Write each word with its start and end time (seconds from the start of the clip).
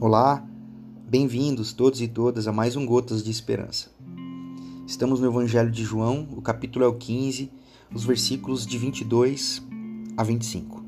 Olá, 0.00 0.46
bem-vindos 1.08 1.72
todos 1.72 2.00
e 2.00 2.06
todas 2.06 2.46
a 2.46 2.52
mais 2.52 2.76
um 2.76 2.86
Gotas 2.86 3.20
de 3.20 3.32
Esperança. 3.32 3.90
Estamos 4.86 5.18
no 5.18 5.26
Evangelho 5.26 5.72
de 5.72 5.82
João, 5.82 6.28
o 6.36 6.40
capítulo 6.40 6.84
é 6.84 6.88
o 6.88 6.94
15, 6.94 7.50
os 7.92 8.04
versículos 8.04 8.64
de 8.64 8.78
22 8.78 9.60
a 10.16 10.22
25. 10.22 10.84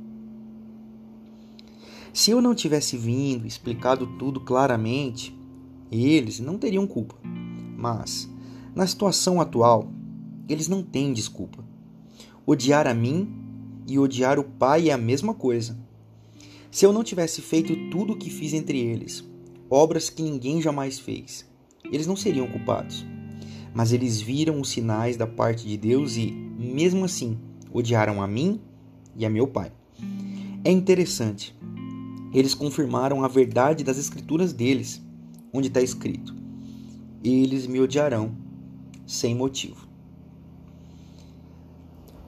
Se 2.12 2.30
eu 2.30 2.40
não 2.40 2.54
tivesse 2.54 2.96
vindo, 2.96 3.48
explicado 3.48 4.06
tudo 4.16 4.38
claramente, 4.38 5.36
eles 5.90 6.38
não 6.38 6.56
teriam 6.56 6.86
culpa. 6.86 7.16
Mas, 7.76 8.30
na 8.76 8.86
situação 8.86 9.40
atual, 9.40 9.90
eles 10.48 10.68
não 10.68 10.84
têm 10.84 11.12
desculpa. 11.12 11.64
Odiar 12.46 12.86
a 12.86 12.94
mim 12.94 13.28
e 13.88 13.98
odiar 13.98 14.38
o 14.38 14.44
Pai 14.44 14.88
é 14.88 14.92
a 14.92 14.96
mesma 14.96 15.34
coisa. 15.34 15.76
Se 16.70 16.86
eu 16.86 16.92
não 16.92 17.02
tivesse 17.02 17.42
feito 17.42 17.74
tudo 17.90 18.12
o 18.12 18.16
que 18.16 18.30
fiz 18.30 18.52
entre 18.54 18.78
eles, 18.78 19.28
obras 19.68 20.08
que 20.08 20.22
ninguém 20.22 20.62
jamais 20.62 21.00
fez, 21.00 21.44
eles 21.84 22.06
não 22.06 22.14
seriam 22.14 22.46
culpados. 22.46 23.04
Mas 23.74 23.92
eles 23.92 24.20
viram 24.20 24.60
os 24.60 24.70
sinais 24.70 25.16
da 25.16 25.26
parte 25.26 25.66
de 25.66 25.76
Deus 25.76 26.16
e, 26.16 26.30
mesmo 26.30 27.04
assim, 27.04 27.36
odiaram 27.72 28.22
a 28.22 28.26
mim 28.26 28.60
e 29.16 29.26
a 29.26 29.30
meu 29.30 29.48
Pai. 29.48 29.72
É 30.64 30.70
interessante. 30.70 31.56
Eles 32.32 32.54
confirmaram 32.54 33.24
a 33.24 33.28
verdade 33.28 33.82
das 33.82 33.98
escrituras 33.98 34.52
deles, 34.52 35.02
onde 35.52 35.66
está 35.66 35.80
escrito: 35.80 36.34
Eles 37.24 37.66
me 37.66 37.80
odiarão 37.80 38.32
sem 39.06 39.34
motivo. 39.34 39.88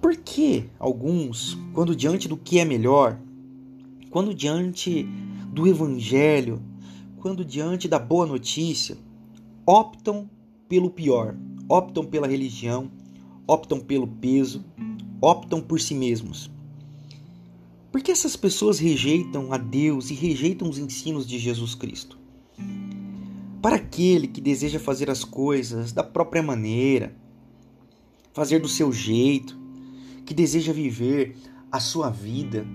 Por 0.00 0.16
que 0.16 0.68
alguns, 0.80 1.56
quando 1.72 1.94
diante 1.94 2.26
do 2.26 2.36
que 2.36 2.58
é 2.58 2.64
melhor, 2.64 3.20
quando 4.12 4.34
diante 4.34 5.04
do 5.54 5.66
evangelho, 5.66 6.62
quando 7.16 7.42
diante 7.42 7.88
da 7.88 7.98
boa 7.98 8.26
notícia, 8.26 8.98
optam 9.64 10.28
pelo 10.68 10.90
pior, 10.90 11.34
optam 11.66 12.04
pela 12.04 12.28
religião, 12.28 12.90
optam 13.46 13.80
pelo 13.80 14.06
peso, 14.06 14.62
optam 15.18 15.62
por 15.62 15.80
si 15.80 15.94
mesmos. 15.94 16.50
Por 17.90 18.02
que 18.02 18.12
essas 18.12 18.36
pessoas 18.36 18.78
rejeitam 18.78 19.50
a 19.50 19.56
Deus 19.56 20.10
e 20.10 20.14
rejeitam 20.14 20.68
os 20.68 20.76
ensinos 20.76 21.26
de 21.26 21.38
Jesus 21.38 21.74
Cristo? 21.74 22.18
Para 23.62 23.76
aquele 23.76 24.28
que 24.28 24.42
deseja 24.42 24.78
fazer 24.78 25.08
as 25.08 25.24
coisas 25.24 25.90
da 25.90 26.04
própria 26.04 26.42
maneira, 26.42 27.16
fazer 28.34 28.58
do 28.60 28.68
seu 28.68 28.92
jeito, 28.92 29.58
que 30.26 30.34
deseja 30.34 30.70
viver 30.70 31.34
a 31.70 31.80
sua 31.80 32.10
vida 32.10 32.66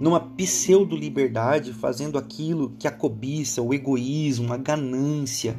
numa 0.00 0.20
pseudo-liberdade, 0.20 1.72
fazendo 1.72 2.18
aquilo 2.18 2.74
que 2.78 2.88
a 2.88 2.90
cobiça, 2.90 3.62
o 3.62 3.72
egoísmo, 3.72 4.52
a 4.52 4.56
ganância, 4.56 5.56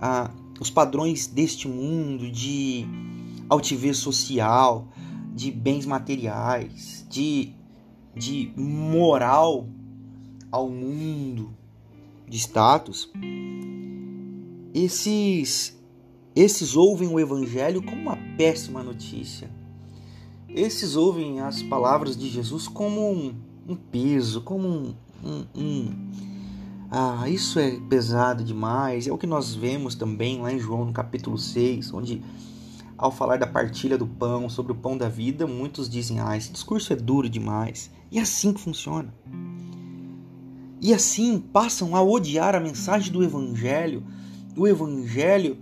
a, 0.00 0.30
os 0.60 0.70
padrões 0.70 1.26
deste 1.26 1.68
mundo 1.68 2.30
de 2.30 2.84
altivez 3.48 3.98
social, 3.98 4.88
de 5.34 5.50
bens 5.50 5.86
materiais, 5.86 7.06
de, 7.08 7.52
de 8.14 8.52
moral 8.56 9.68
ao 10.50 10.68
mundo, 10.68 11.50
de 12.28 12.36
status, 12.38 13.10
esses, 14.74 15.76
esses 16.34 16.76
ouvem 16.76 17.08
o 17.08 17.18
evangelho 17.18 17.82
como 17.82 18.02
uma 18.02 18.18
péssima 18.36 18.82
notícia. 18.82 19.50
Esses 20.48 20.96
ouvem 20.96 21.40
as 21.40 21.62
palavras 21.62 22.16
de 22.16 22.28
Jesus 22.28 22.66
como 22.68 23.12
um, 23.12 23.34
um 23.68 23.74
peso, 23.74 24.40
como 24.42 24.68
um, 24.68 24.94
um, 25.24 25.44
um, 25.54 26.10
Ah, 26.90 27.28
isso 27.28 27.58
é 27.58 27.78
pesado 27.88 28.42
demais. 28.42 29.06
É 29.06 29.12
o 29.12 29.18
que 29.18 29.26
nós 29.26 29.54
vemos 29.54 29.94
também 29.94 30.40
lá 30.40 30.52
em 30.52 30.58
João, 30.58 30.84
no 30.84 30.92
capítulo 30.92 31.38
6, 31.38 31.92
onde, 31.92 32.22
ao 32.96 33.10
falar 33.10 33.36
da 33.36 33.46
partilha 33.46 33.96
do 33.96 34.06
pão, 34.06 34.48
sobre 34.48 34.72
o 34.72 34.74
pão 34.74 34.96
da 34.96 35.08
vida, 35.08 35.46
muitos 35.46 35.88
dizem: 35.88 36.20
Ah, 36.20 36.36
esse 36.36 36.52
discurso 36.52 36.92
é 36.92 36.96
duro 36.96 37.28
demais. 37.28 37.90
E 38.10 38.18
é 38.18 38.22
assim 38.22 38.52
que 38.52 38.60
funciona. 38.60 39.14
E 40.80 40.94
assim 40.94 41.38
passam 41.38 41.94
a 41.94 42.02
odiar 42.02 42.54
a 42.54 42.60
mensagem 42.60 43.12
do 43.12 43.22
Evangelho, 43.22 44.02
o 44.56 44.66
Evangelho, 44.66 45.58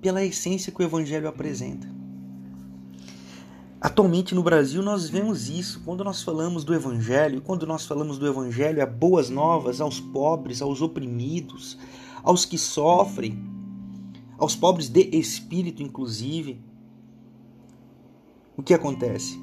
pela 0.00 0.24
essência 0.24 0.72
que 0.72 0.80
o 0.80 0.84
Evangelho 0.84 1.28
apresenta. 1.28 1.95
Atualmente 3.86 4.34
no 4.34 4.42
Brasil 4.42 4.82
nós 4.82 5.08
vemos 5.08 5.48
isso 5.48 5.80
quando 5.84 6.02
nós 6.02 6.20
falamos 6.20 6.64
do 6.64 6.74
Evangelho, 6.74 7.40
quando 7.40 7.64
nós 7.64 7.86
falamos 7.86 8.18
do 8.18 8.26
Evangelho, 8.26 8.80
é 8.80 8.84
boas 8.84 9.30
novas 9.30 9.80
aos 9.80 10.00
pobres, 10.00 10.60
aos 10.60 10.82
oprimidos, 10.82 11.78
aos 12.24 12.44
que 12.44 12.58
sofrem, 12.58 13.38
aos 14.38 14.56
pobres 14.56 14.88
de 14.88 15.08
espírito, 15.12 15.84
inclusive. 15.84 16.60
O 18.56 18.62
que 18.64 18.74
acontece? 18.74 19.40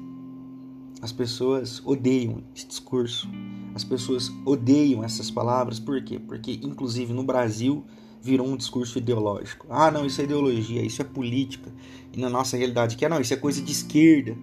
As 1.00 1.10
pessoas 1.10 1.80
odeiam 1.82 2.44
esse 2.54 2.66
discurso, 2.66 3.26
as 3.74 3.82
pessoas 3.82 4.30
odeiam 4.44 5.02
essas 5.02 5.30
palavras, 5.30 5.80
por 5.80 6.04
quê? 6.04 6.18
Porque, 6.18 6.60
inclusive, 6.62 7.14
no 7.14 7.24
Brasil 7.24 7.82
virou 8.24 8.48
um 8.48 8.56
discurso 8.56 8.96
ideológico. 8.96 9.66
Ah, 9.68 9.90
não, 9.90 10.06
isso 10.06 10.18
é 10.18 10.24
ideologia, 10.24 10.80
isso 10.80 11.02
é 11.02 11.04
política. 11.04 11.70
E 12.10 12.18
na 12.18 12.30
nossa 12.30 12.56
realidade, 12.56 12.96
que 12.96 13.04
é 13.04 13.08
não, 13.08 13.20
isso 13.20 13.34
é 13.34 13.36
coisa 13.36 13.60
de 13.60 13.70
esquerda, 13.70 14.34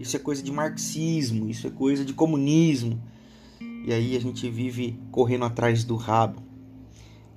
isso 0.00 0.16
é 0.16 0.18
coisa 0.18 0.42
de 0.42 0.50
marxismo, 0.50 1.48
isso 1.48 1.68
é 1.68 1.70
coisa 1.70 2.04
de 2.04 2.12
comunismo. 2.12 3.00
E 3.60 3.92
aí 3.92 4.16
a 4.16 4.20
gente 4.20 4.50
vive 4.50 4.98
correndo 5.12 5.44
atrás 5.44 5.84
do 5.84 5.94
rabo 5.94 6.42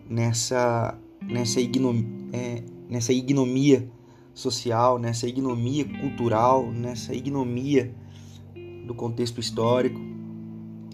nessa 0.10 0.98
nessa, 1.22 1.62
ignom, 1.62 2.04
é, 2.34 2.64
nessa 2.90 3.14
ignomia 3.14 3.88
social, 4.34 4.98
nessa 4.98 5.28
ignomia 5.28 5.86
cultural, 5.86 6.72
nessa 6.72 7.14
ignomia 7.14 7.94
do 8.88 8.96
contexto 8.96 9.40
histórico 9.40 10.02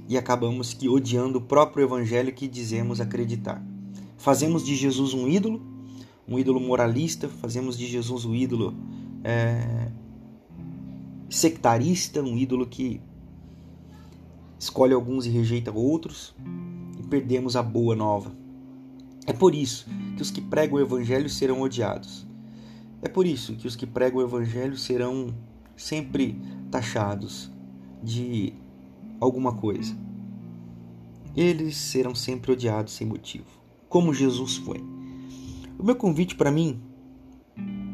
e 0.09 0.17
acabamos 0.17 0.73
que 0.73 0.89
odiando 0.89 1.37
o 1.37 1.41
próprio 1.41 1.85
evangelho 1.85 2.33
que 2.33 2.45
dizemos 2.45 2.99
acreditar. 2.99 3.63
Fazemos 4.17 4.65
de 4.65 4.75
Jesus 4.75 5.13
um 5.13 5.27
ídolo, 5.27 5.61
um 6.27 6.39
ídolo 6.39 6.59
moralista, 6.59 7.29
fazemos 7.29 7.77
de 7.77 7.85
Jesus 7.85 8.25
um 8.25 8.33
ídolo 8.33 8.73
é, 9.23 9.91
sectarista, 11.29 12.21
um 12.21 12.37
ídolo 12.37 12.65
que 12.65 13.01
escolhe 14.57 14.93
alguns 14.93 15.25
e 15.25 15.29
rejeita 15.29 15.71
outros, 15.71 16.35
e 16.99 17.03
perdemos 17.03 17.55
a 17.55 17.61
boa 17.61 17.95
nova. 17.95 18.31
É 19.27 19.33
por 19.33 19.53
isso 19.53 19.87
que 20.15 20.21
os 20.21 20.31
que 20.31 20.41
pregam 20.41 20.77
o 20.77 20.81
evangelho 20.81 21.29
serão 21.29 21.61
odiados. 21.61 22.25
É 23.01 23.09
por 23.09 23.25
isso 23.25 23.55
que 23.55 23.67
os 23.67 23.75
que 23.75 23.85
pregam 23.85 24.19
o 24.19 24.23
evangelho 24.23 24.77
serão 24.77 25.33
sempre 25.75 26.39
taxados 26.71 27.51
de 28.01 28.53
alguma 29.19 29.53
coisa. 29.53 29.95
Eles 31.35 31.75
serão 31.75 32.15
sempre 32.15 32.51
odiados 32.51 32.93
sem 32.93 33.05
motivo 33.05 33.64
como 33.95 34.13
Jesus 34.13 34.57
foi. 34.57 34.83
O 35.79 35.83
meu 35.85 35.95
convite 35.95 36.35
para 36.35 36.51
mim 36.51 36.81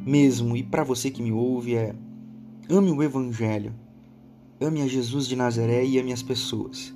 mesmo 0.03 0.57
e 0.57 0.63
para 0.63 0.83
você 0.83 1.11
que 1.11 1.21
me 1.21 1.31
ouve 1.31 1.75
é: 1.75 1.93
ame 2.67 2.89
o 2.89 3.03
Evangelho, 3.03 3.71
ame 4.59 4.81
a 4.81 4.87
Jesus 4.87 5.27
de 5.27 5.35
Nazaré 5.35 5.85
e 5.85 5.99
ame 5.99 6.11
as 6.11 6.23
pessoas. 6.23 6.91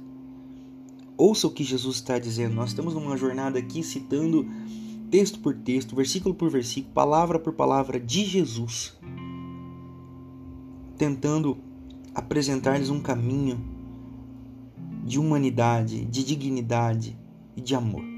Ouça 1.15 1.45
o 1.45 1.51
que 1.51 1.63
Jesus 1.63 1.97
está 1.97 2.17
dizendo. 2.17 2.55
Nós 2.55 2.69
estamos 2.69 2.95
numa 2.95 3.15
jornada 3.15 3.59
aqui 3.59 3.83
citando 3.83 4.43
texto 5.11 5.37
por 5.37 5.53
texto, 5.53 5.95
versículo 5.95 6.33
por 6.33 6.49
versículo, 6.49 6.91
palavra 6.91 7.37
por 7.37 7.53
palavra 7.53 7.99
de 7.99 8.25
Jesus, 8.25 8.97
tentando 10.97 11.59
apresentar-lhes 12.15 12.89
um 12.89 12.99
caminho 12.99 13.63
de 15.03 15.19
humanidade, 15.19 16.03
de 16.05 16.23
dignidade 16.23 17.15
e 17.55 17.61
de 17.61 17.75
amor 17.75 18.14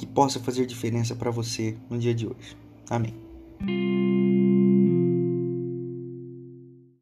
que 0.00 0.06
possa 0.06 0.40
fazer 0.40 0.64
diferença 0.64 1.14
para 1.14 1.30
você 1.30 1.76
no 1.90 1.98
dia 1.98 2.14
de 2.14 2.26
hoje. 2.26 2.56
Amém. 2.88 3.14